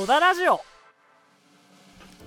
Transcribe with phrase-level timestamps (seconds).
[0.00, 0.62] 野田ラジオ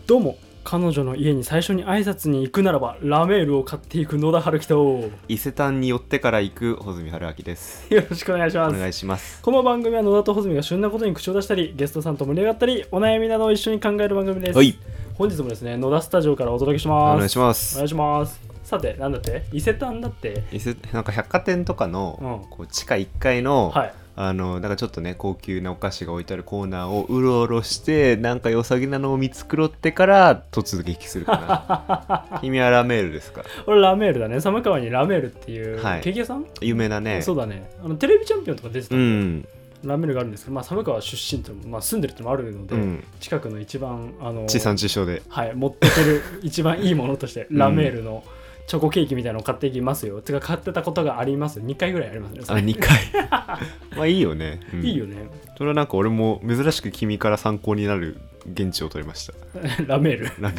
[0.06, 14.78] どうも彼女の家に最初に挨拶に行くならばラメールを買っていく野田春樹と伊勢丹に寄ってから行く穂積春明です よろしくお願いしますお願いしますこの番組は野田と穂積が旬なことに口を出したりゲストさんと盛り上がったりお悩みなどを一緒に考える番組です、はい
[15.16, 39.48] 本日もですね野田スタジオからお届けしますお願いしまおす願いしますさてなんだって伊勢丹だって伊勢なんか百貨店とかの、うんこう地下1階のはいあのんかちょっとね高級なお菓子が置いてあるコーナーをうろうろしてなんか良さげなのを見繕ってから突撃するかな 君はラメールですか俺ラメールだね寒川にラメールっていう、ケーキ屋さん有名だねそうだねあのテレビチャンピオンとか出てたんうん
[39.84, 48.24] ラーメルがあるんですけど、まあ、寒川出身と、まあ、住んでるってもあるので、うん、近くの一番あの地産地消で、はい、持ってくる一番いいものとして、ラメールの
[48.66, 53.00] チョコケーキみたいなのを買っていきますよてか買ってたことがあります2回ぐらいありますねあ2回
[53.98, 58.18] まあいいよね、うん、いいよねそれはなんか俺も珍しく君から参考になる
[58.52, 59.34] 現地を取りました
[59.86, 60.58] ラメールラメール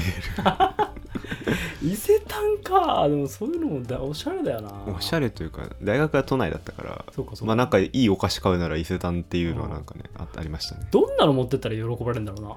[1.88, 7.04] 伊勢丹かでもそういうのもだおしゃれだよなおしゃれというか大学は都内だったから
[7.42, 12.52] まあなんかいいお菓子買うなら伊勢丹っていうのはなんかね、ありましたねどんなの持ってったら喜ばれるんだろうな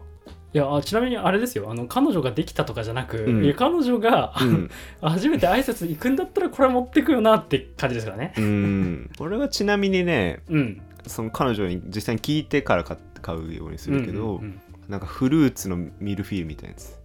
[0.58, 4.72] いやちなみにあれですよあの彼女ができたとかじゃなく、うん、彼女が、うん、
[5.04, 8.34] 初めて挨拶行くんだったらこれ持ってくよなって感じですからね。
[8.38, 12.98] うん俺はちなみにね、うん、その彼女に実際に聞いてから買
[13.38, 16.98] うようにするけど、うんうん、なんかフルーツのミルフィーユみたいなやつ。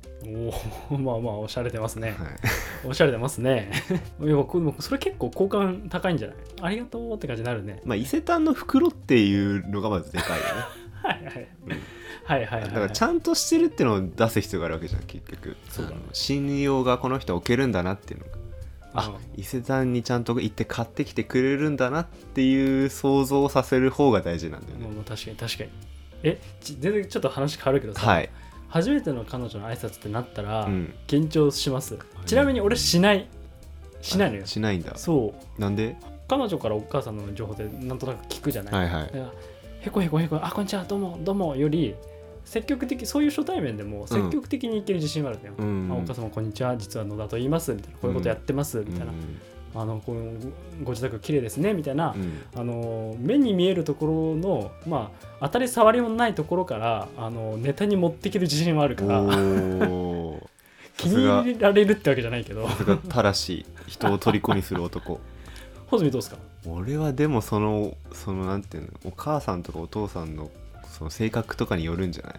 [0.90, 3.72] お まあまあおしゃれてますね、はい、おしゃれてますね
[4.22, 4.32] いや
[4.78, 10.50] それ結構好感高いんじゃないありがとうって感じになるねまあ伊勢丹の袋っていうのがまずでかいよね
[11.02, 11.72] はいはい、うん
[12.24, 18.32] はいはい、はい、だからちゃんとしてるっていうのを出す必要があるわけじゃん結局そうだ、ね、信用がこの人置けるんだなっていうのが
[18.94, 25.70] あ、う伊勢丹にちゃんと行って買ってきてくれるんだなっていう想像をさせる方が大事なんだよねもう確かに確かに
[26.24, 28.28] え全然ちょっと話変わるけどさ、はい、
[28.68, 30.68] 初めての彼女の挨拶ってなったら、
[31.08, 33.26] 緊張します、ちなみに俺しない
[34.02, 35.96] しないのよしないんだそうなんで
[36.28, 39.08] 彼女からお母さんの情報でなんとなく聞くじゃない、はいはい、
[39.86, 41.94] へこへこへこあこんにちはどうもどうもより
[42.44, 49.12] 積極的そういう初対面でも積極的にいける自信はあるんだよ、うんあお母様こんにちは実は野田と言いますみたいなこういうことやってます、みたいな。
[49.74, 50.30] あのこの
[50.84, 55.10] ご自宅綺麗ですねみたいな、うん、あの目に見えるところの、ま
[55.40, 59.20] あ、当たり障りもないところからあのネタに持っていける自信はあるから
[60.98, 62.98] 気に入られるってわけじゃないけどさすが
[63.86, 65.18] 人を虜にする男
[65.88, 66.36] 穂積どうですか
[66.68, 70.50] 俺はでもそのそのなんていうのお母さんとかお父さんの
[71.02, 72.34] その性格とかによるんじゃない、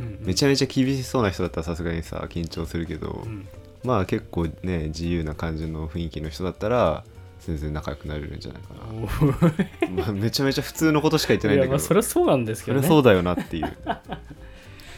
[0.00, 3.46] うんうん、めちゃめちゃ厳しそうな人だったらさすがにさ緊張するけど、うん、
[3.84, 7.04] まあ結構ね自由な感じの雰囲気の人だったら
[7.40, 13.66] 全然仲良くなれるんじゃないかな、まあ、めちゃめちゃ普通のことしか言ってないんだけどそれはそうなんですけど、ね、それはそうだよなっていう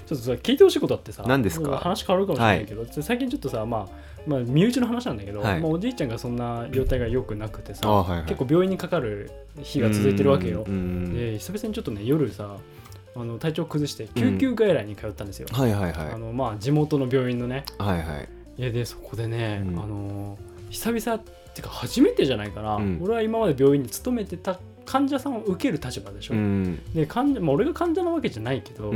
[0.07, 3.89] ちょっとさ聞いてほしいことあってさ何ですか話変わるかもしれないけど、はい、最近ちょっとさ、まあ、
[4.27, 9.31] まあ身内の話なんだけど、はい、まあ、おじいちゃんがそんな状態が良くなくてさ、はいはい、結構病院にかかる
[9.63, 12.59] 日が続いてるわけよで久々にちょっとね夜さ
[13.17, 20.37] あの体調崩して救急外来に通ったんですよ、うん、はいはいはいあのまあ地元の病院のねはいはいいやでそこでね、うん、あの
[20.71, 28.93] 久々っていうか初めてじゃないから、うん、俺は今まで病院に勤めてた患者さんを受ける立場でしょ、うん、で患者、まあ、俺が患者なわけじゃないけど、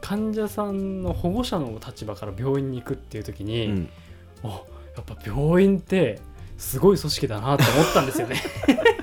[0.00, 3.88] 患者さんの保護者の立場から病院に行くっていう時に、うん、
[4.44, 4.62] あ
[4.96, 6.20] やっぱ病院って
[6.56, 8.36] すごい組織だなと思ったんですよね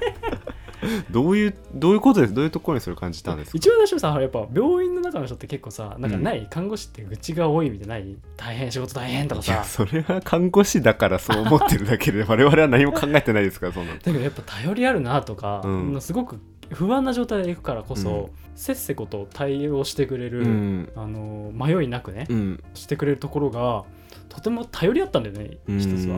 [1.12, 16.40] どういうどういうことですどういうところにそれ感じたんですか一番最初さやっぱ病院の中の人って結構さなんかない、うん、看護師って愚痴が多いみたいない大変仕事大変とかさそれは看護師だからそう思ってるだけで 我々は何も考えてないですからそんなだけどやっぱ頼りあるなとか、うん、すごく
[16.72, 23.84] 不安な状態でいくからこそ、うん、せっせこと対応してくれる、うん、あの迷いなくね、うん、してくれるところが
[24.30, 26.18] とても頼り合ったんだよね一つは、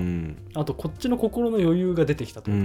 [0.54, 2.60] あとこっちの心の余裕が出てきたとうか、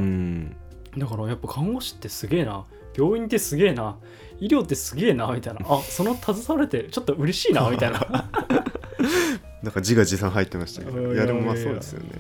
[0.99, 2.65] だからやっぱ看護師ってすげえな
[2.97, 3.97] 病院ってすげえな
[4.41, 8.29] 医療ってすげえなみたいなあその携われてちょっと嬉しいなみたいな
[9.63, 12.11] なんか字が自さん入ってましたけどいやでもまあそうですよね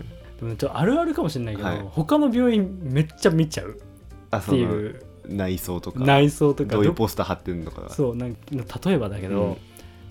[0.41, 3.81] でもちょっとあるあるかもしれないけど、はい、他の病院めっちゃ見ちゃう
[4.37, 8.37] っていう内装とか内装とかどういうポスター貼ってるのかそうなん例
[8.93, 9.56] えばだけど、うん、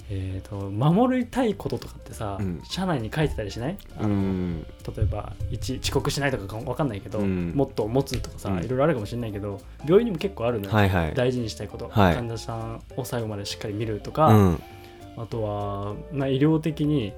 [0.09, 4.63] えーと、守りたいこととかってさ、うん、社内に書いてたりしないあの、うん、
[4.95, 5.33] 例えば
[5.81, 14.57] 遅刻しないとか分かんないけど、うん、もっと持つとかさ、いろいろあるかもしれないけど病院にも結構あるのよ、はいはい、大事にしたいこと、はい、患者さんを最後までしっかり見るとか、
[15.17, 17.11] あとは、まあ、医療的に、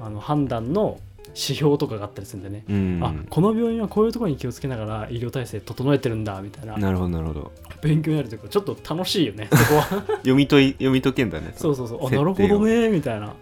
[0.00, 1.00] あの判断の
[1.34, 7.52] 指標とかがあったりするんでね、うん、あこの病院はこういうところに気をつけながら医療体制整えてるんだみたいななるほどなるほど
[7.82, 9.82] 勉強になるというかちょっと楽しいよね そこは
[10.16, 13.32] 読み解読み解けんだねそうそうそうあなるほどねみたいなで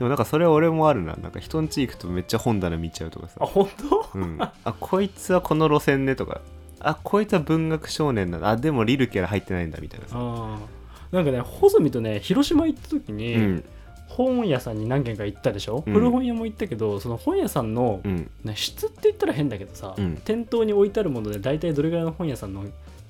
[0.00, 6.40] もなんかそれ俺もあるななんか人ん家行くとめっちゃ本棚見ちゃうとかさあ本当、うん、あこいつはこの路線ねとか
[6.80, 10.58] あこいつは文学少年なんだあでもリルキャラ入ってないんだみたいなさ
[11.12, 13.64] なんかね穂積とね広島行った時に、うん、
[14.16, 22.64] 本屋さんに何軒か行ったでしょ、うん、古本屋も行ったけどその本屋さんの、うん、質って言ったら変だけどさ、うん、店頭に置いてあるもので大体どれぐらいの本屋さんの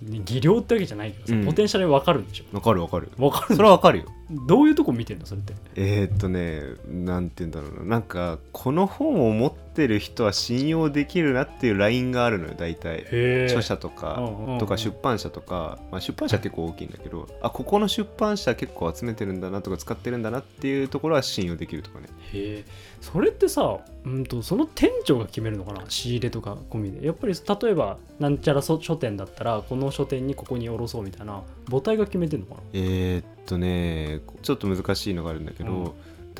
[0.08, 4.04] 技量ってわけじゃないけどさ、うんポテンシャルわかるんでしょわかるわかるわかるそれはわかるよ
[4.46, 22.64] どういうとこ見てんのそれってえー、っとねなんて言うんだろうななんかこの本を持ってる人は信用できるなっていうラインがあるのよ大体へ著者とうんうんうかんとか出版社とか、まあ、出版社結構大きいんだけどあここの出版社結構集めてるんだなとか使ってるんだなっていうところは信用できるとかねへえ
[23.00, 35.90] それってさ、うんと、その店長が決めるのかな仕入れとか込みでやっぱり例えばなんちゃら書店だったらこの書店にここに卸そうみたいな母体が決めてるのかなえー、っとねちょっと難しいのがあるんだけど、うん、例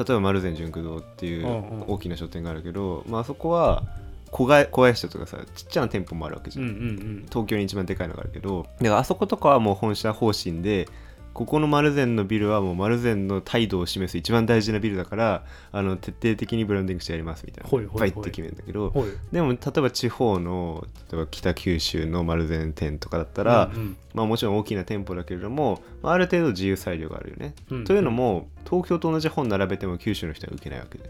[0.01, 1.47] えば丸善純駆堂っていう
[1.89, 3.83] 大きな書店があるけど、うんうん、まあそこは
[4.31, 6.91] 小林とかさちっちゃな店舗もあるわけじゃんうんうんう
[7.21, 10.89] ん、東京に一番でかいのがあるけどだからあそことかはもう本社方針で
[11.35, 18.93] ここの丸善のビルはもう丸善の態度を示す一番大事なビルだからあの徹底的にブランディングしてやりますみたいな帰って決めるんだけど
[19.33, 23.71] でも例えば地方の例えば北九州の丸善店とかだったら、
[24.15, 31.05] まあ、もちろん大きな店舗だけれども、あ、る程度自由裁量があるよね、というのも東京と同じ本並べても九州の人は受けないわけで、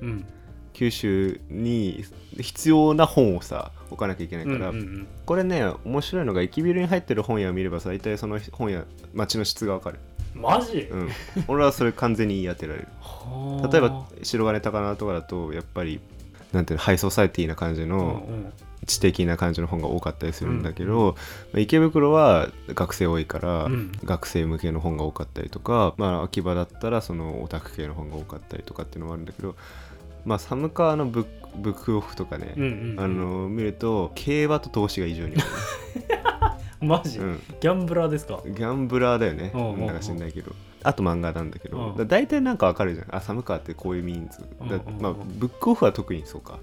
[0.73, 2.05] 九州に
[2.41, 4.73] 必要な本をさ置かなきゃいけないから、
[5.27, 8.85] これね面白いのが駅ビルに入ってる本屋を見れば大体その本屋
[9.15, 9.99] 街の質がわかる。
[10.35, 11.11] マジ、うん、
[11.49, 12.89] 俺はそれ完全に言い当てられる
[13.71, 16.01] 例えば白金高菜とかだとやっぱり
[16.53, 18.53] なんていうのハイソサイティな感じの、うんうん
[18.85, 21.15] 知的な感じの本が多かったりするんだけど、
[21.53, 29.55] うん、池袋は学生多いから、うん、学生向けの本が多かったりとか、まあ、秋葉だったらそのオタク系の本が多かったりとかっていうのもあるんだけど、
[30.25, 31.25] まあ、寒川のブ
[31.63, 32.55] ックオフとかね、
[32.99, 35.43] あの見ると競馬と投資が異常に多い。
[36.83, 40.53] マジ、うん、ギャンブラーですかギャンブラーだよねなんか知んないけど
[40.83, 44.45] あと漫画なんだけど大体なんかわかるじゃんあ寒川ってこういうミーンズ
[45.01, 46.59] まあブックオフは特にそうか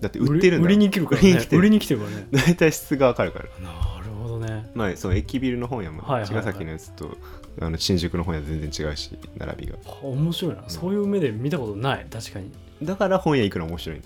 [0.00, 7.16] だって売ってるんだ売りに来るから、ね、売りに来てるからね 大体質がわかるからなるほどねまあその駅ビルの本屋も茅ヶ崎のやつと
[7.60, 12.52] あの新宿の本屋全然違うし並びが面白いな、うん、そういう目で見たことない確かに
[12.82, 14.02] だから本屋行くの面白い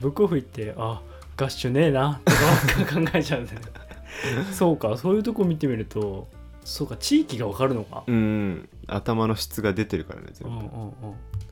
[0.00, 1.02] ブックオフ行ってあ
[1.36, 3.60] ガッシュねえなとか考えちゃうんだよ
[4.52, 6.28] そうかそういうとこ見てみると
[6.64, 10.92] そうか地域がわかるのかうん頭の質が出てるからね全部、うんうんうん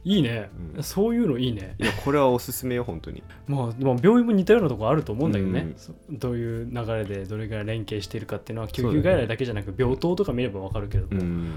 [0.05, 5.77] いいね、うん、そういうのいいねいやこれはおすすめよ本当にまあ、でも病院も似たようなとこあると思うんだけどね、
[6.09, 11.55] うん、どういう流れでどれぐらい連携してるかっていうのは救急外来だけじゃなく病棟とか見ればわかるけども、うん、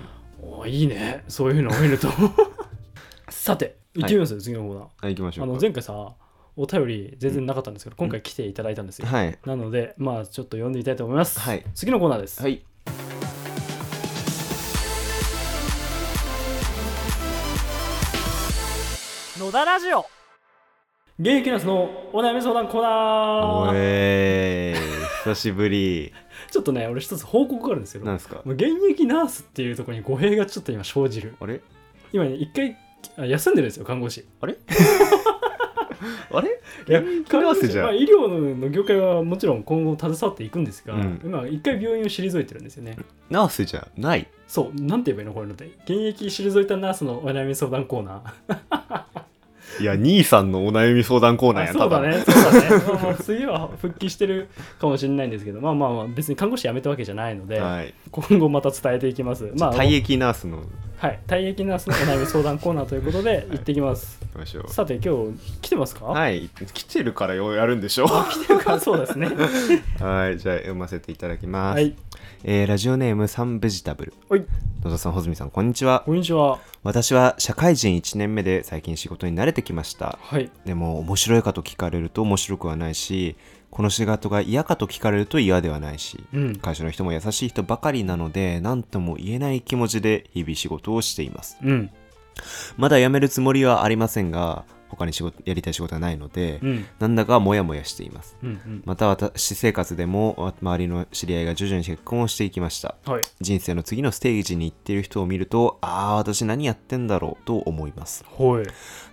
[0.60, 2.08] おいいねそういうのを見ると
[3.30, 6.14] さて行ってみますよ、はい、次のコーナーはい行きましょうあの前回さ
[6.58, 12.64] お便り全然なかったんですけど、今回来ていただいたんですよ、はいなのでまあちょっと読んでみたいと思います、はい次のコーナーです、はい
[19.38, 20.00] 野田ラジオ
[21.20, 26.14] 現役ナースのお悩み相談コーナーえー久しぶり
[26.52, 31.60] ちょっとね俺一つ報告があるんですけどなんですか現役ナースっていうところに語弊がちょっと今生じるあれ
[32.14, 32.78] 今ね一回
[33.18, 34.56] あ休んでるんですよ看護師あれ
[36.32, 37.54] あれいや組み合まあ、
[37.94, 42.98] 医療の業界はもちろん今後携わっていくんですが、うん、今一回病院を退いてるんですよね
[43.30, 49.25] ナースじゃないそうなんて言えばいいのこれいうので現役退いたナースのお悩み相談コーナー
[49.80, 52.84] いや、兄さんのお悩み相談コーナーやそうだね、そうだね。
[52.94, 54.48] まあまあ、次は復帰してる
[54.80, 59.52] かもしれないんですけど、まあまあまあ、別に看護師辞めたわけじゃないので、はい、今後また伝えていきます。
[59.58, 60.60] まあ、退役ナースの。
[60.98, 64.18] はい、退役ナースのお悩み相談コーナーということで、行ってきます。
[64.34, 68.08] はい、さて、今日、来てますかはい、来てるからやるんでしょう。
[68.08, 69.30] 来てるから、そうですね。
[70.00, 71.76] はい、じゃあ、読ませていただきます。
[71.76, 71.96] はい
[72.44, 74.46] えー、ラジオネームサンベジタブルはい
[74.84, 83.36] 野田さん穂積さんこんにちはこんにちは私は社会人1年目で最近仕事に慣れてきましたはいでも面白いかと聞かれると面白くはないし
[83.72, 91.92] この仕事が嫌かと聞かれると嫌ではないし、うん、会社の人も優しい人ばかりなので何とも言えない気持ちで日々仕事をしています、うん、
[92.78, 94.64] まだ辞めるつもりはありませんが
[94.96, 108.24] 他に仕事やりたい仕事がないので、うん、なんだかモヤモヤしています、うんうん、また私生活でも周りの知り合いが徐々に結婚をしていきました、はい、人生の次のステージに行っている人を見るとああ私何やってんだろうと思います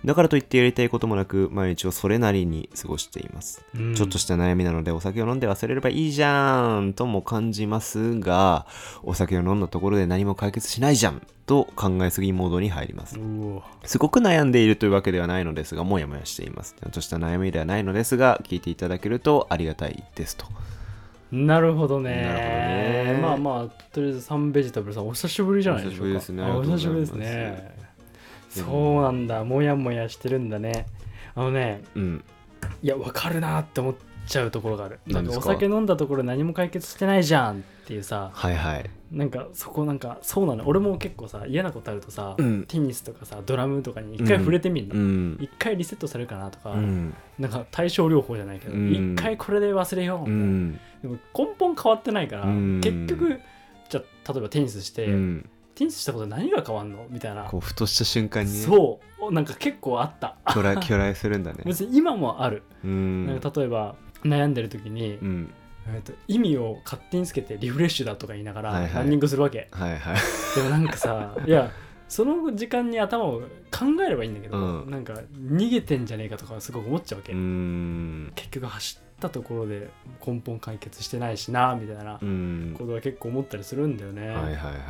[0.05, 8.65] だからといってやりたいこともなく毎日をそれなりに過ごしています、うん、ちょっとした悩みなのでお酒を飲んで忘れればいいじゃんとも感じますが
[9.03, 13.19] お酒を飲んだところで何も解決しないじゃんと考えすぎモードに入ります
[13.85, 20.45] すごく悩んでいるというわけではないのですがもやもやしていますちょっとした悩みではないのですが聞いていただけるとありがたいですと
[21.31, 22.11] なるほどね、
[23.11, 27.77] ね、まあまあとりあえずサンベジタブルさんお久しぶりじゃないですかお久しぶりですねお久しぶりですね
[28.49, 30.85] そうなんだもやもやしてるんだね
[31.35, 32.23] あのね、うん、
[32.83, 33.95] いやわかるなって思っ
[34.27, 53.39] ちゃうところがあるなんかお酒飲んだところ何も解決してないじゃんっていうさはいはいなんかそこなんかそうなの俺も結構さ嫌なことあるとさ、うん、テニスとかさドラムとかに一回触れてみるの、うん、一回リセットされるかなとか、うん、なんか対症療法じゃないけど、うん、一回これで忘れようみたいな、でも根本変わってないから、結局
[53.87, 53.99] じゃ
[54.31, 55.05] 例えばテニスして、
[55.75, 62.89] テニスしたこと何が変わんのみたいなこうふとした瞬間に、そうなんか結構あった巨来巨来するんだね 別に今もある、な
[63.35, 63.93] んか例えば
[64.23, 65.19] 悩んでる時に、
[65.87, 70.15] えー、と意味を勝手につけてリフレッシュだとか言いながらランニングするわけ、はいはい、
[70.55, 71.71] でもなんかさ いや
[72.07, 73.39] その時間に頭を
[73.71, 75.15] 考えればいいんだけど、うん、なんか
[75.51, 77.33] 逃げてんじゃねえかとかすごく思っちゃうわけ
[78.41, 79.89] 結局走ったところで
[80.25, 82.19] 根本解決してないしなみたいな
[82.77, 84.33] ことは結構思ったりするんだよね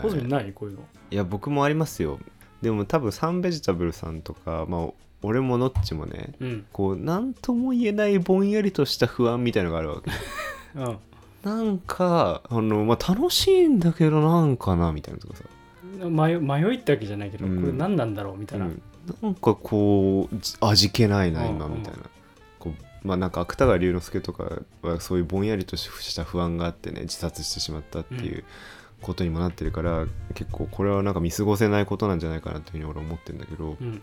[0.01, 2.19] ホズないこういうのいや僕もありますよ
[2.61, 4.87] でも多分サンベジタブルさんとか、まあ、
[5.21, 10.11] 俺もノッチもね、うん、こう何とも言えないぼんやりとした不安みたいのがあるわけ
[10.75, 10.97] うん
[11.43, 15.43] なんかあの、まあ、楽しいんだけどなんかなみたいなとかさ
[16.09, 18.81] 迷迷いってわけじゃないけど、うんこれ何なんだろうみたいな、うん
[19.21, 22.03] なんかこう味気ないな今うんうんみたいな、
[22.57, 22.71] こ
[23.03, 28.45] うまあなんか芥川龍之介とかはそういうぼんやりとした不安があってね自殺してしまったっていう
[29.01, 34.01] ことにもなってるから、結構これはなんか見過ごせないことなんじゃないかなっていうふうに俺は思ってるんだけど、うん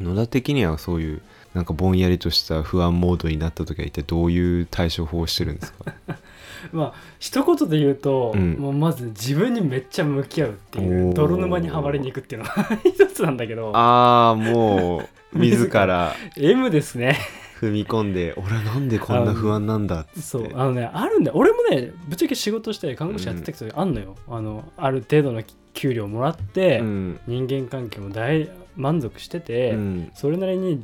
[0.00, 1.20] 野田的にはそういう
[1.54, 5.92] なんかぼんやりとした不安モードになった時は一体どういう対処法をしてるんですか
[6.72, 12.54] まあ一言で言うと、うん、もうまず自分にめっちゃ向き合うっていう泥沼にはまりに行くっていうのが
[12.84, 15.02] 一つなんだけどああも
[15.34, 17.18] う自ら M ですね
[17.60, 25.42] 踏み込んで俺なんでこんな不安なんだってそうあのねあるんだ俺もねぶっちゃけ仕事して看護師やってた時あんのよ、うん、あのある程度の
[25.74, 29.76] 給料もらって、うん、人間関係も大満足してて、
[30.14, 30.82] それなりに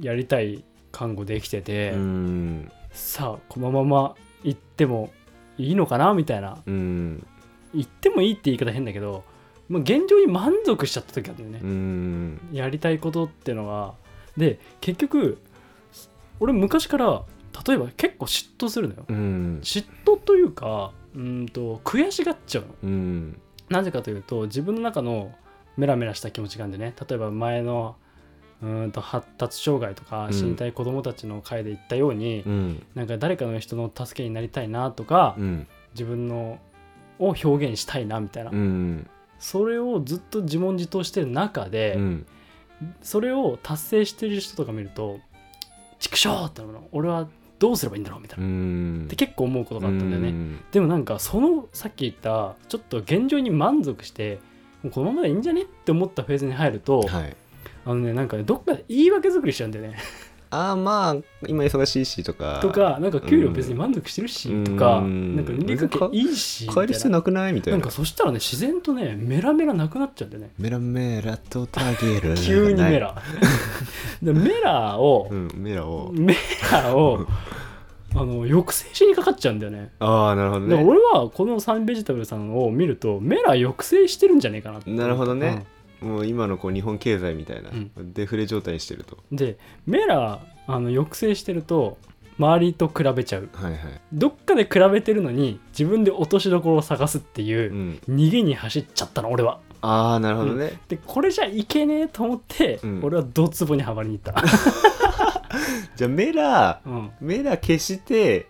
[0.00, 1.92] やりたい看護できてて、
[2.92, 5.10] さあこのまま行っても
[5.56, 7.22] いいのかなみたいな、行
[7.80, 9.24] ってもいいって言い方変だけど、
[9.68, 13.94] まあ、現状に満足しちゃった時あったよね、やりたいことっていうのは
[14.36, 15.38] で結局
[16.40, 17.22] 俺昔から
[17.66, 23.34] 例えば結構嫉妬するのよ、嫉妬というかうんと悔しがっちゃうの、
[23.68, 25.32] なぜかというと自分の中の
[25.76, 27.96] メラメラした気持ちがあるんでね例えば前の
[28.62, 36.58] うんと発達障害とか身体子どもたちの会で言ったように、うん、なんか誰かの人の助けになりたいなとか、うん、自分の
[37.20, 42.26] を表現したいなみたいな、うん、それをずっと自問自答してる中で、うん、
[43.02, 45.20] それを達成してる人とか見ると
[45.98, 47.28] 「畜生!」ってなるの俺は
[47.60, 50.34] どうすればいいんだろうみたいなって結構思うことがあったんだよね
[50.70, 54.38] でもなんかそのさっき言ったちょっと現状に満足して
[54.92, 57.36] このままでいいんじゃねって思ったフェーズに入ると、はい
[57.88, 59.96] あのねなんかねどっかで言い訳作りしちゃうんだよね
[60.50, 61.16] ああまあ
[61.46, 73.14] 今忙しいしとかとかなんか給料別に満足してるし、うん、とか、なんかいいし変える必要なくないみたいななんかそしたらね自然とねメラメラなくなっちゃうんだよねメラメラとタゲル急にメラ
[74.22, 76.34] メラを、うん、メラをメ
[76.72, 77.26] ラを
[78.14, 85.66] あの抑制しにかかっちゃうんだよねああなるほどね俺はこのサンベジタブルさんを見るとメラ抑制してるんじゃねえかななるほどね、
[86.00, 91.98] もう今のこう日本経済みたいな、うん、デフレ状態にしてるとでメラあの抑制してると
[92.38, 104.40] 周りと比べちゃう、はいはい、どっかで比べてるのに自分で落としどころを探すっていう、うん、逃げに走っちゃったの俺はああなるほどね、うん、でこれじゃいけねえと思って、俺はドツボにはまりに行った
[105.96, 106.80] じゃあメラ、
[107.20, 108.46] メラ消して、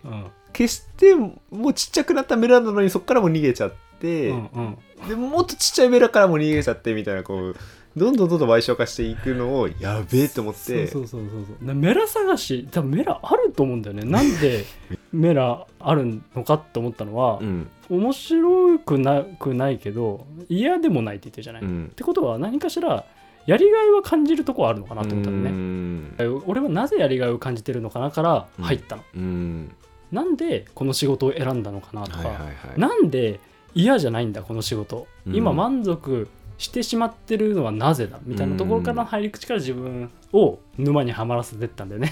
[0.47, 7.55] 消してもうちっちゃくなったメラなのにそっからも逃げちゃって、うんうん、でももっとちっちゃいベラからも逃げちゃってみたいなこう
[7.97, 11.21] どんどんどんどん賠償化していくのをやべえと思ってそうそうそう
[11.65, 14.63] そうメラ探し多分メラあると思うんだよね なんで
[15.11, 23.05] メラあるのかって思ったのは、うん、面白くなくないけど嫌でもないって言ってるじゃない、うん、ってことは何かしら
[23.47, 29.71] やりがいは感じるとこあるのかなと思ったのね俺はなぜやりがいを感じてるのかなから入ったの、うん、
[30.11, 33.39] なんでこの仕事を選んだのかなとか、はいはいはい、なんで
[33.75, 42.09] 嫌じゃないんだこの仕事、今満足してしまってるのはなぜだみたいなところからの入り口から自分を沼にはまらせてったんだよね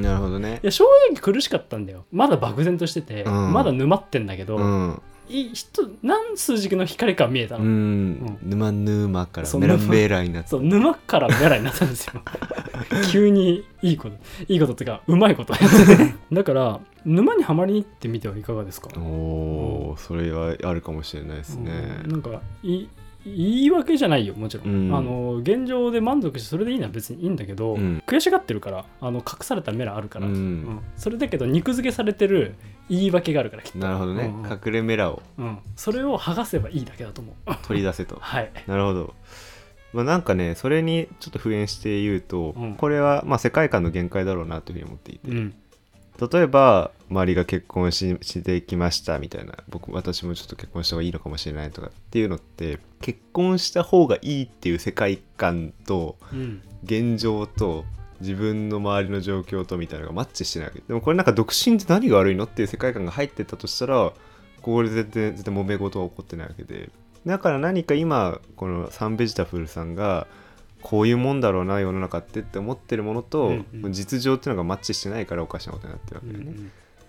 [0.00, 5.02] なるほどねいや正直苦しかったんだよまだ漠然としてて、うん、まだ沼ってんだけど、うん、
[6.02, 12.20] 何数軸の光か見えたの、うん、沼沼からメラメラになったそう沼からメラになったんですよ
[13.10, 14.16] 急にいいこと
[14.48, 15.54] いいことっていうかうまいこと
[16.32, 22.84] だから沼にはまりに行ってみてはいかがですかおおそれはあるかもしれないですね、うん、なんかい
[23.24, 32.56] 言い訳じゃないよもちろん、うん、あの現状で満足してそれでいいのは別にいいんだけど、うん、悔しがってるからあの隠されたメラあるから、うん、それだけど肉付けされてる
[32.88, 34.32] 言い訳があるからきっとなるほどね、
[34.64, 35.22] 隠れメラを、
[35.76, 39.14] それを剥がせばいいだけだと思う取り出せとはいなるほど
[39.92, 45.30] まあ、なんかねそれにちょっと普遍して言うと、これはまあ世界観の限界だろうなというふうに思っていて、
[46.30, 56.16] 例えば周りが結婚ししてきましたみたいな僕私もちょっと結婚した方がいいのかもしれないとかっていうのって結婚した方がいいっていう世界観と
[56.84, 57.84] 現状と
[58.20, 64.12] 自分の周りの状況とみたいなのがマッチしてないわけでもこれなんか独身って何が悪いのっていう世界観が入ってたとしたら
[64.62, 66.90] これ絶対絶対揉め事は起こってないわけで
[67.26, 70.28] だから何か今このサンベジタフルさんが
[70.82, 73.54] こういうもんだろうな世の中ってって思ってるものと、
[73.90, 76.58] 実情っていうのがマッチしてないからおかしなことになってるわけだよね。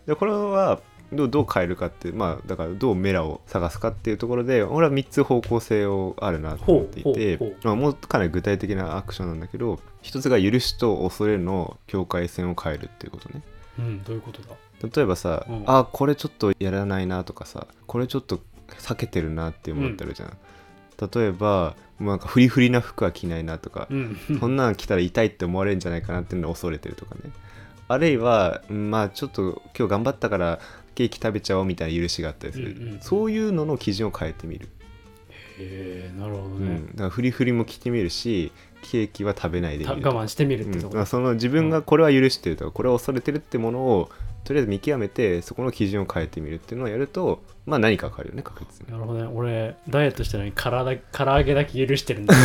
[0.05, 0.81] でこれは
[1.13, 13.41] どうどう変えるかってまあだからどうメラを探すかっていうところで俺は3つ方向性をあるなと思っていてまあ、もうかなり具体的なアクションなんだけど一つが許しと恐れの境界線を変えるっていうことね。
[13.79, 14.55] うん、どういうことだ
[14.95, 18.39] 例えばさ、うん、あこれちょっとやらないなとかさこれちょっと
[18.77, 20.29] 避けてるなっていうものってあるじゃん。
[20.29, 21.75] うん、例えば
[22.11, 27.31] なんかフリフリな服は着ないなとか、うん、 そんなの着たら痛いって思われるんじゃないかなっていうのを恐れてるとかね
[27.87, 30.59] あるいはまあちょっと今日頑張ったから
[30.95, 34.69] ケーキ食べちゃおうみたいな許しがあったりする、うんうんうん、そういうのの基準を変えてみる
[35.59, 38.51] へえなるほどね、うん、だからフリフリも着てみるし
[38.83, 44.09] ケーキは食べないでみる我慢してみるってとこ、うん、その自分がこれは許してるとか、これは恐れてるってものを
[44.43, 50.51] とりあえず見極めてそこの基準を変えてみるっていうのをやるとまあ何か変わるよね確実になるほどね俺ダイエットしてるのに
[51.11, 52.35] 唐揚げだけ許してるんだ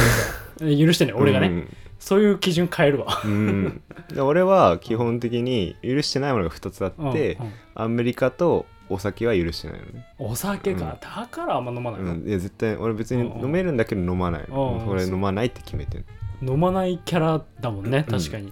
[0.59, 3.83] けど 許してね俺がね、うん、そういう基準変えるわ、うん、
[4.19, 16.05] 俺は基本的に許してないものが2つあって、うんうん、アメリカとお酒は許してないのねお酒か、うん、だからあんま飲まないの、うん、いや絶対俺別に飲めるんだけど飲まない、うん、俺飲まないって決めてる
[16.41, 18.49] 飲まないキャラだもんね、確かに、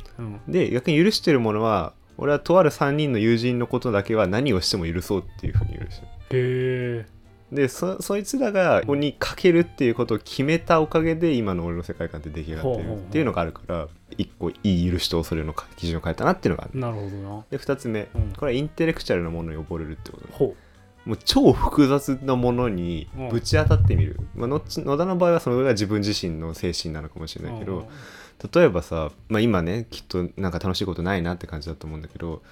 [0.48, 7.06] で逆に許してるものは俺はとある3人の友人のことだけは何をしても許そうっていうふうに許しへえ
[7.52, 20.56] でそそいつらがここにかけるっていうことを決めたおかげで今の俺の世界観って出来上がってるっていうのがあるから一個いい許しと恐れの基準を変えたなっていうのがあるなるほどなで2つ目、うん、これはインテレクチャルなものに溺れるってことほ
[21.06, 24.60] うもう超複雑なものにぶち当たってみる、うん、まあ、野
[24.98, 27.84] 田の場合はその上が自分自身の精神なのかもしれないけど、うん
[28.54, 32.42] 例えばさ、まあ、今ねきっとなんか楽しいことないなって感じだと思うんだけど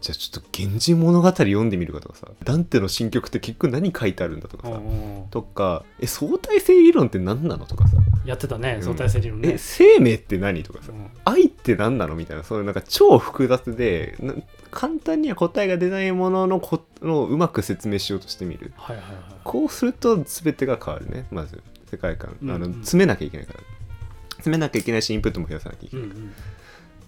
[0.00, 4.80] じゃあちょっと「源氏物語」読んでみるかとかさダンテの新曲って結局何書いてあるんだとかさ
[5.30, 10.90] とかえ相対性理論って何なのとかさやってたね、うん、相対性理論ねえ生命って何とかさ、
[11.24, 14.16] 愛って何なのみたいなそういうなんか超複雑で
[14.72, 23.60] 簡単には答えが出ないもののこのうまく説明しようとしてみる、はいはいはい、こうすると全てが変わるねまず世界観、あの、うんうん、詰めなきゃいけないから
[24.42, 26.32] 詰めなきゃいけないしインプットも増やさなきゃいけない、うんうん、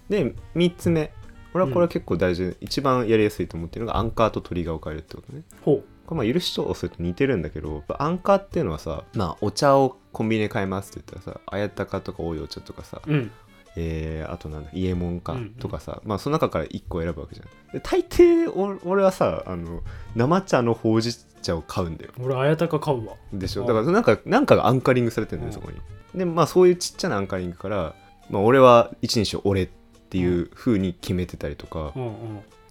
[0.09, 1.11] で3つ目
[1.53, 13.31] 俺はこれは結構大事、うん、一番やりやすいと思ってるのがアンカーとトリガーを変えるってことねほうまあ許しと押すと似てるんだけどアンカーっていうのはさ、まあ、お茶をコンビニで買えますって言ったらさ綾鷹とかおいお茶とかさ、うん
[13.75, 18.49] えー、あとなんだ伊右衛門かとかさ、うんうん、まあその中から1個選ぶわけじゃん大抵
[18.85, 19.81] 俺はさあの
[20.15, 21.11] 生茶のほうじ
[21.45, 25.77] 茶を買うんだよ俺綾鷹買うわでしょだからなんかなんかがアンカリングされてるんだよそこに
[26.17, 27.95] でまあそういうちっちゃなアンカリングから、
[28.29, 31.93] まあ、俺は一年生俺っていうふうに決めてたりとか、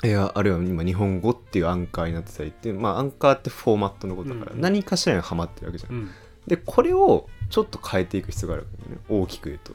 [0.02, 6.10] いやあるいは今日本語っていうアンカーになってたりってまあアンカーってフォーマットのことだから、何かしらにはまってるわけじゃん、
[6.46, 9.74] でこれをちょっと変えていく必要があるわけね大きく言うと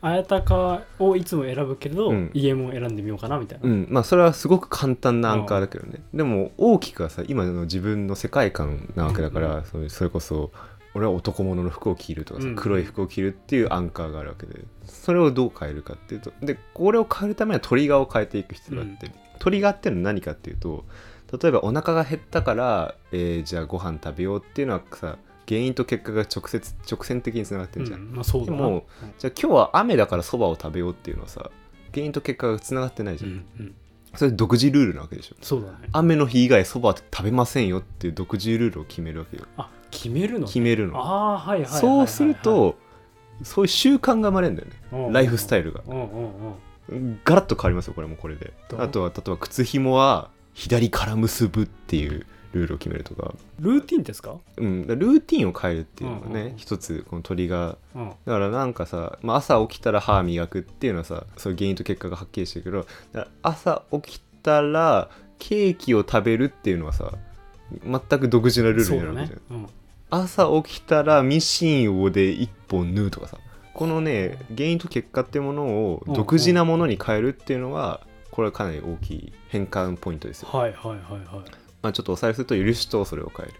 [0.00, 10.52] 綾鷹をいつも選ぶけど、うん、家も選んでみようかなみたいな、うん、まあそれはすごく簡単なアンカーだけどねでも大きくはさ今の自分の世界観なわけだから、うん、それこそ
[10.94, 20.84] 俺は男物の服を着るとかさ、黒い服を着るっていうアンカーがあるわけでそれをどう変えるかっていうとでこれを変えるためにはトリガーを変えていく必要があって、トリガーっていうのは何かっていうと
[21.40, 28.82] 例えばお腹が減ったから、えー、じゃあご飯食べようっていうのはさ原因と結果が直接直線的につながってんじゃん、うんまあ、そうでも、はい、
[29.18, 31.50] じゃあ今日は雨だからそばを食べようっていうのはさ
[31.94, 33.74] 原因と結果がつながってないじゃん、うんうん、
[34.14, 42.76] それ独自ルールなわけでしょそうだ、ね、雨の日以外そば食べませんよっていう独自ルールを決めるわけよあ決めるの、ね、決めるのああはいはい、そうすると
[43.42, 44.68] そういう習慣が生まれるんだよ
[45.08, 45.80] ねライフスタイルが
[47.24, 62.70] ガラッと変わりますよこれもこれであとは例えば靴ひもは左から結ぶっていうルールを決めるとかルーティンですかうんルーティンを変えるっていうのがね、うんうんうん、一つこのトリガー、うん、だからなんかさ、まあ、朝起きたら歯磨くっていうのはさその原因と結果がはっきりしてるけ
[63.18, 67.12] ど朝起きたらケーキを食べるっていうのはさ
[67.84, 69.66] 全く独自なルールになるわけじゃん、ねうん、
[70.20, 73.36] 朝起きたらミシンをで一本縫うとかさ
[73.74, 81.00] このね原因と結果っていうものを独自なものに変えるっていうのは、うんうん、これはかなり大きい変換ポイントですよはいはいはい
[81.36, 83.54] はいまあ、ちょっとおさらいすると許しとそれを変える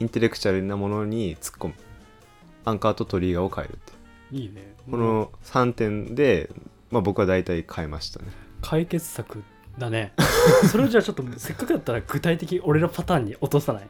[0.00, 1.74] インテレクチャルなものに突っ込む
[2.64, 3.92] アンカーとトリガーを変えるって
[4.32, 6.50] いいね、この3点で、
[6.92, 8.26] まあ、僕は大体変えましたね
[8.62, 9.42] 解決策
[9.76, 10.12] だね
[10.70, 13.88] それをじゃあちょっとせっかくだったら具体的俺のパターンに落とさない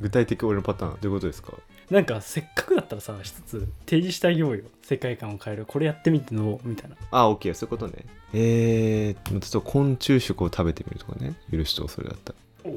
[0.00, 1.52] 具体的俺のパターンどういうことですか
[1.90, 12.70] なんかせっかくだったらさ一つ提示してあげようよ世界観を変えるこれやってみてのみたいなあオッケーそういうことねえー、ちょっと昆虫食を食べてみるとかね許しとそれだったらお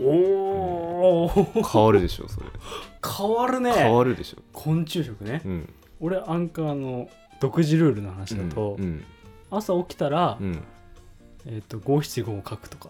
[1.29, 2.45] お、うん、変わるでしょそれ
[3.17, 9.03] 変わるね変わるでしょ昆虫食ね、うん、俺アンカーの独自ルールの話だと、うんうん、
[9.51, 10.37] 朝起きたら、
[11.45, 12.89] えーと、五七五を書くとか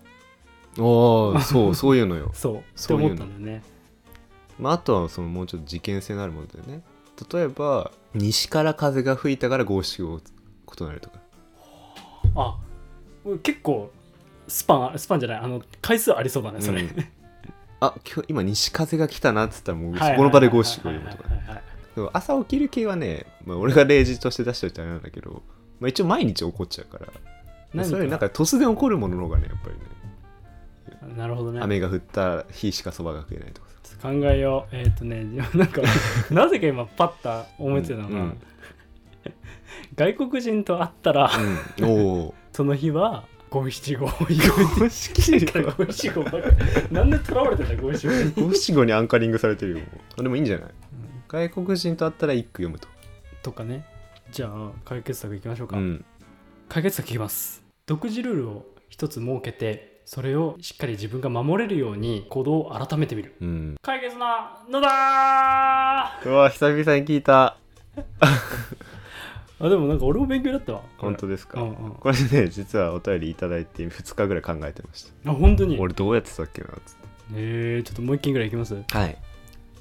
[0.78, 3.64] ああそう そういうのよそうそう思ったんだよね
[4.58, 6.82] まあ、あとはそのもうちょっと事件性のあるものだよね
[7.32, 10.22] 例えば西から風が吹いたから五七五
[10.66, 11.20] ことなるとか
[12.36, 12.58] あ
[13.44, 13.92] 結構
[14.48, 16.88] スパンスパンじゃないあの回数ありそうだねそれ、うん、
[17.80, 20.98] あ今日今西風が来たなっつったらもうそこの場でゴシゴシ
[21.96, 25.42] とか朝起きる系はね、まあ、俺が例示として出しておいたらなんだけど、
[25.80, 27.00] まあ、一応毎日起こっちゃうか
[27.74, 33.66] らそれよりなんか突然起こるものの方がねやっぱりねなるほどね雨が降った日しかそばが食えないとか
[34.02, 35.24] 考えようえっ、ー、とね
[35.56, 35.82] なんか
[36.32, 38.38] なぜか今パッと思ってたのが、うんうん、
[39.96, 41.32] 外国人と会ったら、
[41.80, 43.24] うん、 その日は
[43.62, 46.26] 五七五五七五五七五
[46.92, 49.80] なんでとらわれてんだ五七五五七五にアンカリングされてるよ
[50.18, 50.74] でもいいんじゃない、うん、
[51.30, 52.88] 外国人と会ったら一句読むと
[53.44, 53.86] とかね
[54.32, 56.04] じゃあ解決策いきましょうか、うん、
[56.68, 67.58] 解決策いきます独自ルールを一つ設けてそれをしっかり自分が守れるように行動を改めてみる、うん、解決なのだうわ久々に聞いた
[69.60, 79.18] あでもなんか俺も勉強だったわ本当ですか、うんうん、これね実はお便り頂いて2日ぐらい考えてましたあ本当に俺どうやってたっけなっつってえー、ちょっともう一件ぐらいいきますはい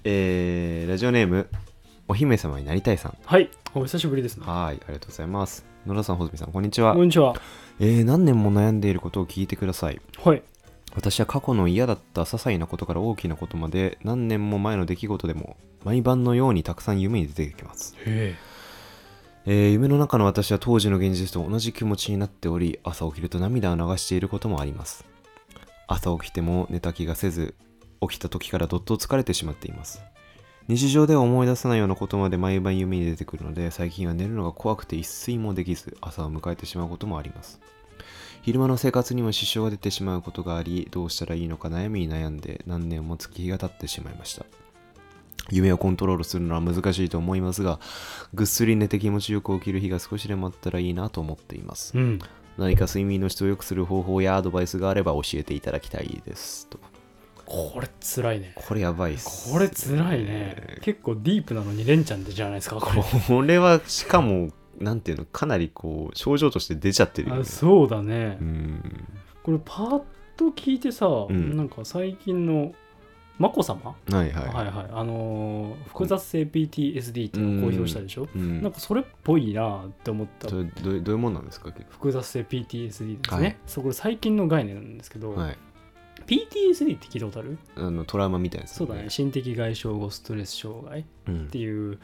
[0.05, 1.49] えー、ラジオネーム
[2.09, 7.35] お姫様になりたいさんはいお久しぶりですねはいありがとうございます野田さん穂積さんこんにちはこんにちは
[7.81, 10.43] えー、何年も悩んでいることを聞いてくださいはい
[10.95, 18.54] 私は過去の嫌だった些細なことから大きなことまで何年も前の出来事でも毎晩のようにたくさん夢に出てきますへえ
[19.47, 25.05] えー、夢の中の私は当時の現実と同じ気持ちになっており、朝起きると涙を流していることもあります。
[25.87, 27.55] 朝起きても寝た気がせず、
[28.01, 30.01] 起きた時からどっと疲れてしまっています。
[30.67, 37.61] 日常では思い出さないようなことまで毎晩夢に出てくるので、最近は寝るのが怖くて一睡もできず、朝を迎えてしまうこともあります。
[38.41, 44.47] 昼間の生活にも支障が出てしまうことがあり、どうしたらいいのか悩みに悩んで何年も月日が経ってしまいました。
[45.51, 47.79] 夢をコントロールするのは難しいと思いますが、
[48.33, 51.97] ぐっすり寝て気持ちよく起きる日が少しでもあったらいいなと思っています。
[51.97, 52.19] うん、
[52.57, 56.67] 何か睡眠の質を良くする方法やアドバイスがあれば教えていただきたいです。
[56.69, 56.79] と
[57.45, 58.53] これつらいね。
[58.55, 59.53] これやばいっす、ね。
[59.55, 60.79] これつらいね。
[60.81, 63.03] 結構ディープなのに連ちゃんってじゃないですか、これ。
[63.29, 64.49] これはしかも、
[64.81, 67.43] なんていうの、かなりこう、症状として出ちゃってるよね。
[67.43, 68.39] あそうだね。
[68.41, 69.09] うん、
[69.43, 70.03] これパッ
[70.39, 72.73] と聞いてさ、うん、なんか最近の
[73.39, 85.59] 眞子さまはいはいはいはいあのー複雑性 PTSD っていうのを公表したでしょ、うんなんかそれっぽいなって思ったそれどうどういうもんなんですか複雑性 PTSD ですね、はいそこ最近の概念なんですけど、はい
[86.27, 91.99] PTSD って聞いたことあるあのトラウマみたいなやそうだね、心的外傷後ストレス障害っていう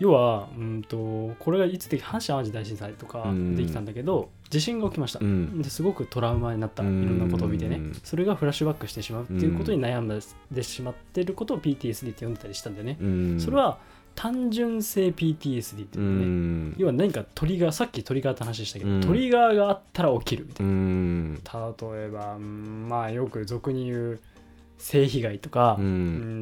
[0.00, 10.08] 要はうんとこれがいつで阪神・淡路大震災とかできたんだけど、地震が起きました、うん、ですごくトラウマになった、いろんなことを見てね、それがフラッシュバックしてしまうっていうことに悩ん
[10.50, 13.78] でしまってることを PTSD って呼んでたりしたんだよね、それは
[14.16, 24.20] 単純性 PTSD っていうね、要は何かトリガーさっきトリガーって話したけど、トリガーがあったら起きるみたいな、例えばまあよく俗に言う
[24.78, 25.88] 性被害とか、うん、う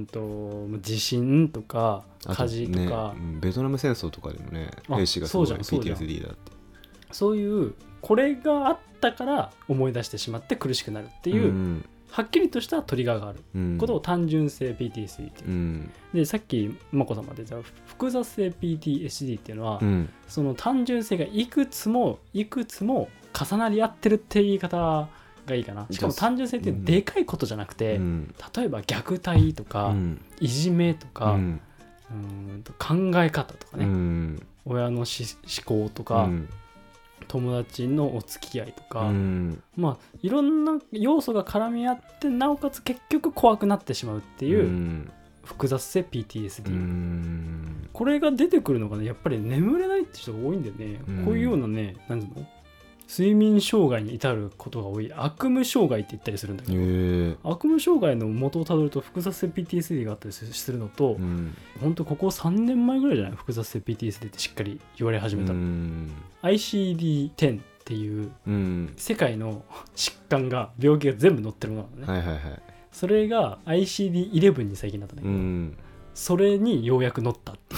[0.00, 6.52] んと地震とか火事とか、ね、ベトナム戦争とかでもね兵士がすごい PTSD だって
[7.12, 13.40] そういうこれがあったから思い出してしまって苦しくなるっていう、うん、はっきりとしたトリガーがある
[13.78, 23.08] ことを単純性 PTSD っていう、うん、でさっき眞子さまでじゃ複雑性 PTSD っていうのは、うん、その単純性がいくつもいくつも
[23.48, 25.08] 重なり合ってるって言い方
[25.46, 31.60] がいいかなしかも単純性ってでかいことじゃなくて、うん、例えば虐待とか、うん、いじめとか、うん、
[32.52, 35.06] うんと考え方とかね、親の思
[35.64, 36.28] 考とか、
[37.28, 39.10] 友達のお付き合いとか、
[39.76, 45.08] まあいろんな要素が絡み合ってなおかつ結局怖くなってしまうっていう
[45.44, 52.50] 複雑性 PTSD これが出てくるのがねやっぱり眠れないって人が多いんだよねこういうようなね何ていうの
[53.06, 56.78] 睡眠障害に至ることが多い悪夢障害って言ったりするんだけど
[57.42, 66.10] 悪夢障害の元をたどると複雑性 PTSD があったりするのと、うん、本当ここ3年前ぐらいじゃない複雑性 PTSD ってしっかり言われ始めたの、うん、
[66.42, 68.30] ICD10 っていう
[68.96, 69.64] 世界の
[69.96, 72.62] 疾患が病気が全部載ってるものなのね、はいはいはい、
[72.92, 75.76] それが ICD11 に最近なったんだけど、うん
[76.14, 77.74] それにようやく乗ったって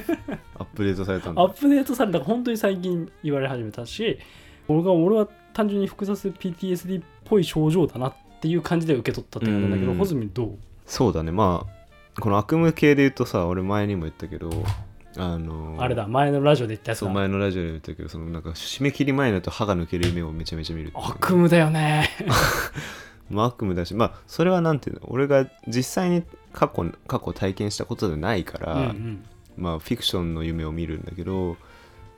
[0.58, 4.16] アップデートされたんだアップデートされた本当に最近言われ始めたし
[4.68, 11.66] 俺が俺は単純に複雑 PTSD っぽい症状だなっていう感じで受け取ったってうなんだけど穂積どうそうだねま
[12.16, 14.50] あこの悪夢系で言うとさ俺前にも言ったけど
[15.18, 22.08] あのー、あれだ前のラジオで言ったやつそう前のラジオで言ったけどそのなんか締め切り前だと歯が抜ける夢をめちゃめちゃ見る悪夢だよね
[23.30, 29.24] まあ悪夢だしまあそれはなんていうの俺が実際に過去過去体験したことでないから、うんうん、
[29.56, 31.56] まあフィクションの夢を見るんだけど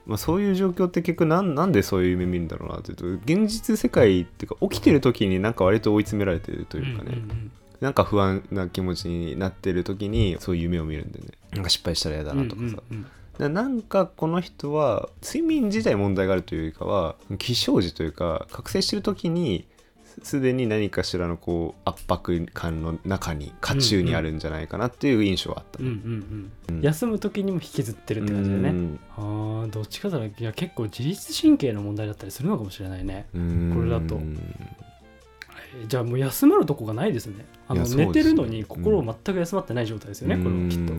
[0.08, 13.06] まあ、そういう状況って結局なんでそういう夢見るんだろうなっていうと現実世界っていうか起きてる時になんか割と追い詰められてるというかね、うんうんうんなんか不安な気持ちになってる時にそういう夢を見るんでねなんか失敗したら嫌だなとかさ、うん
[13.38, 19.64] うん、なんかこの人は睡眠自体問題があるというよりかは起床時というか覚醒してる時に
[20.22, 33.38] すでに何かしらのこう圧迫感の中に渦中にあるんじゃないかなっていう印象はあった、うんうんうん、休む時にも引きずってるって感じだね、うん、あどっちかというと結構自律神経の問題だったりするのかもしれないねこ
[33.82, 34.20] れだと
[35.86, 40.94] じゃあもう休まるとこがないですねあの寝てるのに心を全く休まってない状態ですよね、これはきっと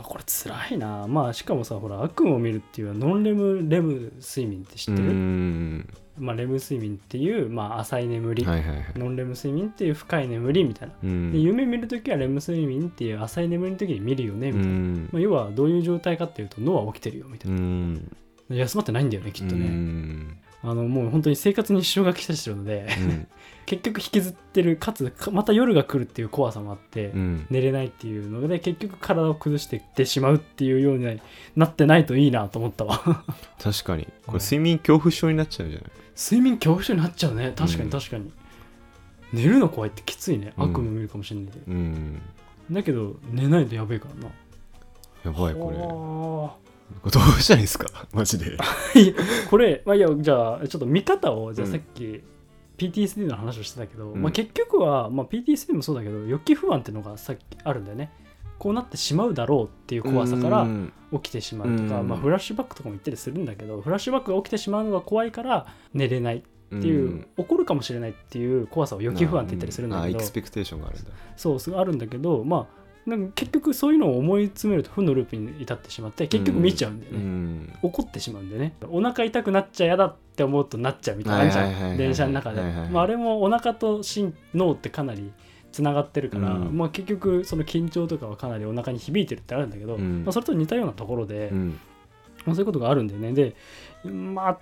[0.00, 5.86] あこれつらいなまあしかもさほら悪夢を見るっていうのはノンレムレム睡眠って知ってる
[6.18, 10.94] まあ、レム睡眠っていう、まあ、浅い眠り、はいはいはい、ノンレム睡眠っていう深い眠りみたいな、
[11.32, 14.78] で夢見る時はレム睡眠っていう浅い眠りの時に見るよねみたいな、
[15.12, 18.00] まあ、要はどういう状態かっていうと脳は起きてるよみたいな、
[18.48, 19.68] 休まってないんだよねきっとね、
[20.62, 22.88] あのもう本当に生活に支障が来てるので
[23.66, 31.20] 結局引きずってるかつまた夜が来るっていう怖さもあって、うん、寝れないっていうので結局体を崩してってしまうっていうように
[31.56, 33.24] なってないといいなと思ったわ
[33.60, 38.32] 確かにこれ睡眠恐怖症になっちゃうじゃない、睡眠恐怖症になっちゃうね確かに確かに、うん、
[39.40, 42.20] 寝るの怖いってきついね悪夢見るかもしれないけど、うん、
[42.70, 44.34] だけど寝ないとやべえからな
[45.24, 46.60] やばいこ
[47.04, 48.56] れどうしたらいいですかマジで
[49.50, 52.22] これ、まあ、いやじゃあちょっと見方をじゃあさっき
[52.76, 58.10] PTSD の話をしてたけど、うんまあ、結局は、まあ、PTSD もそうだけど予期不安っていうのがさっきあるんだよね
[58.58, 60.66] こうなってしまうだろうっていう怖さから
[61.12, 85.30] 起きてしまうとか、まあ、フラッシュバックとかも言ったりするんだけどフラッシュバックが起きてしまうのが怖いから寝れないっていう、うん、起こるかもしれないっていう怖さを予期不安って言ったりするんだけど、うん、エクスペクテーションがあるんだそうあるんだけどまあなんか結局そういうのを思い詰めると負のループに至ってしまって結局見ちゃうんだよね、うん、怒ってしまうんだよねお腹痛くなっちゃ嫌だって思うとなっちゃうみたいなじ電車の中で、はいはいはい、まあ、あれもお腹と心脳ってかなり
[85.70, 91.50] つながってるから、うん、まあ、結局その緊張とかはかなりお腹に響いてるってあるんだけど、うん、まあ、それと似たようなところで、
[92.44, 93.54] まあ、そういうことがあるんだよねで
[94.10, 94.58] まあ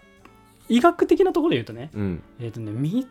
[0.69, 1.91] 医学的なところで言うとね、
[2.41, 3.07] えっ、ー、とね3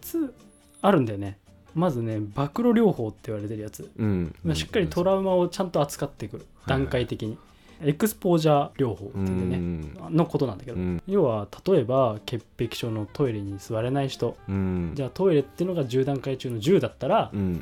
[0.00, 0.34] つ
[0.82, 1.38] あるんだよね
[1.78, 7.38] まずね暴露療法って言われてるやつ、うんまあ、しっかりトラウマをちゃんと扱ってくる、段階的に、
[7.82, 14.36] エクスポージャー療法って言ってね、のことなんだけど、要は例えば潔癖症のトイレに座れない人、
[14.94, 17.60] じゃあトイレっていうのが10段階中の10だったら、うん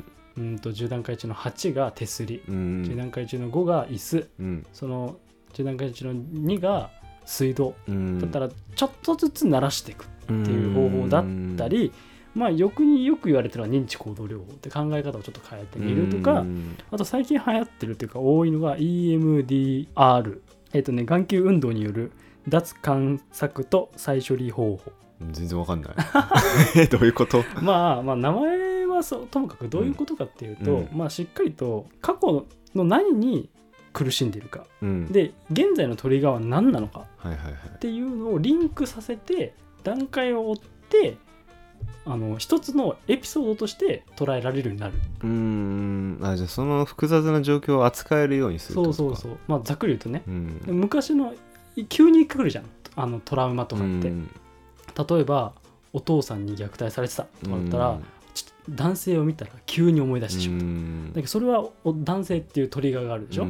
[0.59, 2.55] と10段階中の8が手すり、うん、
[2.87, 5.15] 10段階中の5が椅子、うん、その
[5.53, 6.91] 10段階中の2が
[7.25, 11.25] 水道、うん、だったらちょっとずつ慣らしていくっていう方法だっ
[11.57, 11.91] たり、
[12.37, 16.45] まあくによく言われてるのは認知行動療法って考え方をちょっと変えてみるとか
[16.91, 20.39] あと最近流行ってるというか多いのが EMDR
[20.73, 22.11] えっ、ー、とね眼球運動による
[22.47, 24.91] 脱観作と再処理方法
[25.31, 32.45] 全然わかんない どういうことまあまあ名前はそうともかくどういうことかっていうと、うん、まあしっかりと過去
[32.75, 33.49] の何に
[33.93, 37.07] 苦しんでいるか、うん、で現在のトリガーは何なのか
[37.75, 40.55] っていうのをリンクさせて段階を追っ
[40.89, 41.17] て
[42.05, 51.33] あの一つのエピソードとして捉えられるようになるうんあじゃあその複雑な状況を扱えるようにするそうそうそうまあざっくり言うとね、うん、昔の
[51.89, 54.11] 急に来るじゃんあのトラウマとかって、
[55.13, 55.53] 例えば
[55.93, 57.99] お父さんに虐待されてたとかだったら、
[58.71, 63.45] 男性を見たら急に思い出してしまった、だけどそれは男性っていうトリガーがあるでしょ、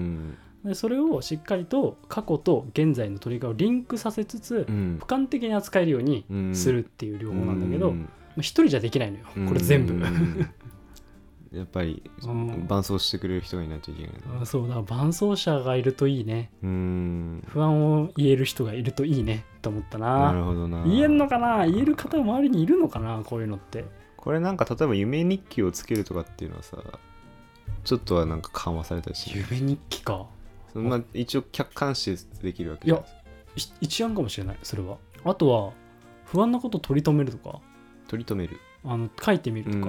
[0.65, 7.93] でそれをしっかりと過去と現在のトリガーをリンクさせつつ、俯瞰的に扱えるようにするっていう両方なんだけど、
[8.39, 9.95] 一人じゃできないのよこれ全部
[11.54, 23.86] やっぱり、伴走してくれる人がいないといけない、ね、あそうだ伴走者がいるといいねうん不安を言える人がいるといいねと思ったななるほどな言えるのかな言える方周りにいるのかなこういうのって
[24.17, 26.78] これなんか例えば夢日記をつけるとかっていうのはさ
[27.86, 30.26] ちょっとはなんか緩和されたりして夢日記か
[30.76, 33.08] まあ一応客観視できるわけじゃないで
[33.62, 35.71] すか一案かもしれないそれはあとは
[36.26, 37.62] 不安なこと取り留めるとか
[38.07, 39.87] 取り留めるあの書いてみるとか、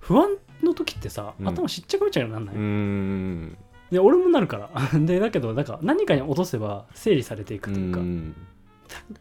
[0.00, 3.56] 不安の時ってさ、頭しっちゃくめちゃくなんない、ん
[3.90, 4.56] で俺もなるか
[4.92, 8.04] ら でだけどなんか何かに落とせば整理されていくというか、う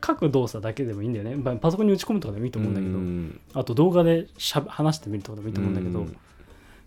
[0.06, 2.82] 書く動作だけでもいいんだよね、まあパソコンに打ち込むとかでもいいと思うんだ
[3.46, 6.08] けど、あと動画でしゃ話してみるとかでもいいと思うんだけど、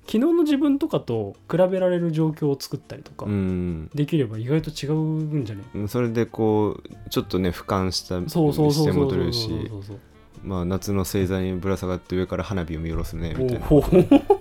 [0.07, 3.27] 昨日の自分とかと比べられる状況を作ったりとか、
[3.95, 9.99] できれば意外と違うんじゃねそれでこうちょっとね俯瞰したそうそうそうそうそもう取れるしそうそうそう
[10.45, 13.67] まあ、夏の星座にぶら下がって上から花火を見下ろすねみたいな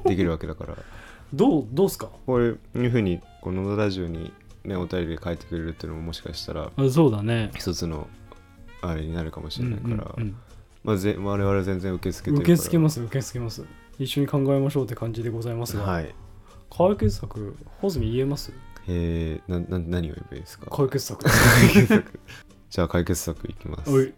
[0.06, 0.76] できるわけだから
[1.34, 4.32] どうどうすかこういうふうにこのラジオに、
[4.66, 8.08] ね、お便りで書いてくれるっていうのももしかしたらそうだね一つの
[8.82, 10.36] あれになるかもしれないから、うんうんうん
[10.84, 13.66] まあ、ぜ我々は全然受け付けて受け付けます受け付けます
[13.98, 16.14] 一緒に考えましょうって感じでございますが、はい、
[16.70, 18.52] 解決策ホズミ言えます
[18.86, 21.24] えー、なな何を言えばいいですか解決策
[22.70, 24.14] じゃあ解決策いきます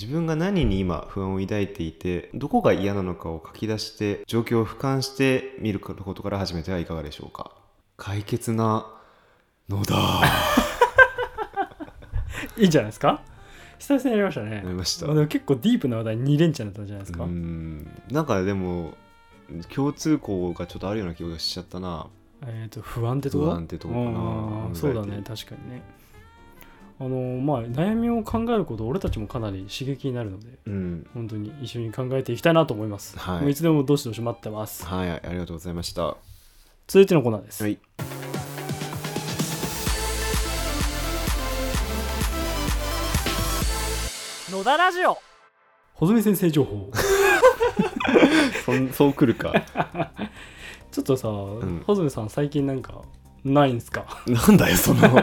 [0.00, 7.52] 自分が何に今不安を抱いていてどこが嫌なのかを書き出して状況を俯瞰して見ることから始めてはいかがでしょうか
[7.96, 8.86] 解決な
[9.68, 9.96] のだ
[12.56, 13.22] いいんじゃないですか
[13.78, 18.94] 久々にやりましたねやりましたでも結構ディープな話題2連チャンだったんじゃないですかうんなんかでも
[19.74, 22.06] 共通項がちょっとあるような気がしちゃったな
[22.46, 24.10] えっ、ー、と不安ってとこ不安ってとこか
[24.68, 25.82] な、そうだね確かにね
[27.04, 36.16] あのまあ、悩みを考えること俺たちもかなり刺激になるので、うん、本当に一緒に考えていきたいなと思います、はい、いつでもどしどし待ってますはいありがとうございました
[36.86, 37.78] 続いてのコーナーです、はい、
[44.56, 45.18] 野田ラジオ
[45.94, 46.88] 穂積先生情報
[48.94, 49.50] そそうくるか
[50.92, 51.32] ちょっとさ、う
[51.66, 53.02] ん、穂積さん最近なんか
[53.44, 55.00] ないんすかなんだよその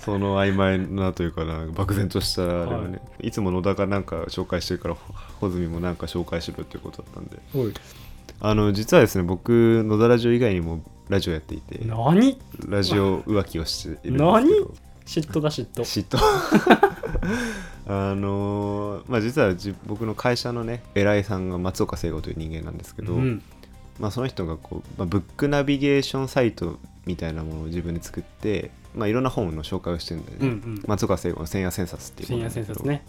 [0.00, 2.84] その曖昧なというかな漠然としたあれはね、は
[3.20, 4.94] い、いつも野田がなんか紹介してるから
[5.40, 7.38] 穂積もなんか紹介しろっていうことだったんで
[8.40, 14.48] あの実はですね僕野田ラジオ以外にもラジオやっていて何ラジオ浮気をしているんです何
[15.06, 16.88] 嫉妬だ嫉妬嫉妬
[17.90, 19.54] あのー、まあ実は
[19.86, 23.42] 僕の会社のね偉いさんが松岡聖吾という人間なんですけど、うん、
[23.98, 26.78] まあ、その人がこう、まあ、ブックナビゲーションサイト
[27.08, 33.04] みたいなものを自分で作って、まあ、いろんな本の紹介をしてるんだよね、うんうん、松岡聖子の「千夜千冊」っていうね、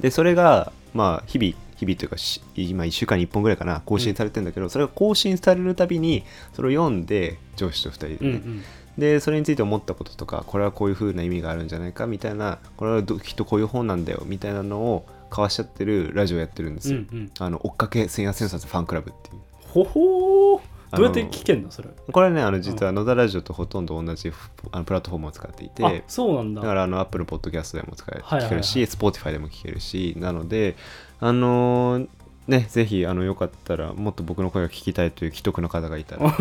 [0.00, 2.16] でそれがまあ日々日々というか
[2.54, 8.62] 今1週間に1本ぐらいかな更新されてるんだけど、うん、それが更新されるたびにそれを読んで上司と2人でね、うんうん
[8.98, 16.98] でそれについて思ったこととかこれはこういうふうな意味があるんじゃないかみたいなこれはきっとこういう本なんだよみたいなのを交わしちゃってるラジオやってるんですよ。
[17.10, 19.38] うんうん、あの追っかけ千夜千冊ファンクラブっていう。
[19.68, 20.60] ほほ
[20.96, 24.32] どうやって聞けんのそれこれねあの実は野田ラジオとほとんど同じ
[24.72, 30.76] あのプラットフォームを使っていてそうなんだだからあのアップルポッドキャストでも使え、聞けるし s p ティファイでも聞けるしなので
[31.20, 32.08] あのー
[32.48, 36.24] ね、ぜひあのよかったらもっと僕の声を聞きたいという既得の方がいたら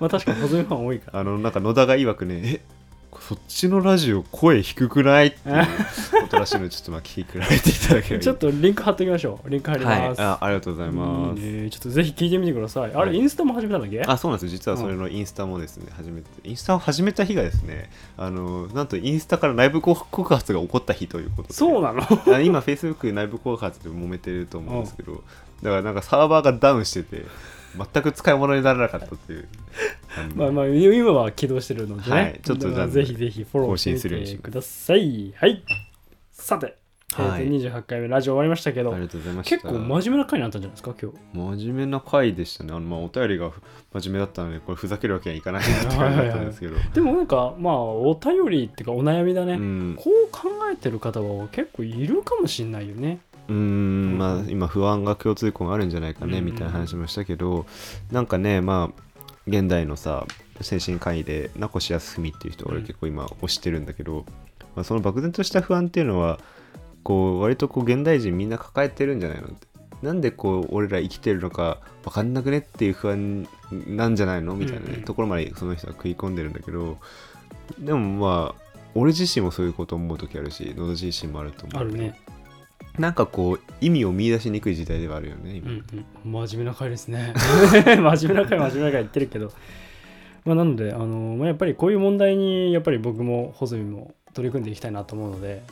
[0.00, 2.60] まあ確かに保存ファン多いからあのなんか野田がいわくねえ
[3.32, 5.64] そっちのラジオ声低くないっていう
[6.22, 22.02] ことらしいのでちょっとまあ聞き比べていただければ ちょっとリンク貼っときましょうリンク貼ります、はい、あありがとうございます、ちょっとぜひ聞いてみてくださいあれ、インスタも始めたんだっけあそうなんです実はそれのインスタもですね、始めてインスタを始めた日がですねあのなんとインスタから内部告発が起こった日ということでそうなの
[22.42, 25.22] 今フェイスブック内部告発で揉めてると思うんですけど
[25.62, 27.24] だからなんかサーバーがダウンしてて
[27.76, 29.48] 全く使い物にならなかったっていう
[30.34, 33.84] まあまあ今は起動してるので、ね、はい、ちょっとぜひぜひフォローし
[34.30, 35.62] てくださいはい
[36.30, 36.76] さて
[37.14, 43.50] はい、28回目ラジオ終わりましたけどありがとうございま結構真面目な回になったんじゃないですか今日真面目な回でしたねあの、まあ、お便りが
[43.92, 45.76] 真面目だったのでこれふざけるわけにはいかないな
[46.22, 53.18] ってったんですけど、はいはい、でもなんかまあお便りっていうかお悩みだね、うん、こう考えてる方は結構いるかもしれないよね
[53.52, 57.66] うんまあ今不安が共通項があるんじゃないかねみたいな話もしたけど
[58.10, 60.26] なんかねまあ現代のさ
[60.62, 64.24] 精神科医で名越康文っていう人俺結構今推してるんだけど、
[64.74, 66.38] まあ、その漠然とした不安っていうのは
[67.04, 69.66] こう割とこう現代人みんな抱えてるんじゃないのって
[70.00, 73.46] なんでこう俺ら生きてるのか分かんなくねっていう不安
[73.86, 76.98] なんじゃないのみたいな、ね、ところまでその人は食い込んでるんだけど
[77.78, 78.62] でもまあ
[78.94, 82.16] 俺自身もそういうこと思う時あるし野田自身もあると思う、ね、
[82.98, 85.84] なんかこう意味を見出しにくい時代ではあるよね、うん
[86.24, 87.32] うん、真面目な回ですね
[87.84, 89.50] 真面目な回真面目な回言ってるけど
[90.44, 95.62] まあなのであの、まあ、やっぱりこういう問題にやっぱり僕も細見も取り組んでいきたいなと思うので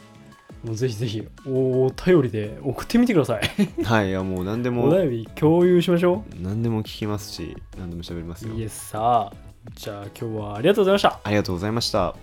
[0.65, 3.41] もうぜひぜひお便りで送ってみてください
[3.85, 9.33] はいいやもう何でもお便り共有しましょう何でも聞きますし何でも喋りますよイエスさあ
[9.75, 12.15] じゃあ今日はありがとうございましたありがとうございました